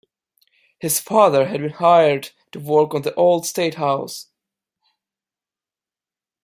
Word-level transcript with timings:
His 0.79 0.99
father 0.99 1.45
had 1.49 1.61
been 1.61 1.73
hired 1.73 2.31
to 2.53 2.59
work 2.59 2.95
on 2.95 3.03
the 3.03 3.13
Old 3.13 3.45
State 3.45 3.75
House. 3.75 4.29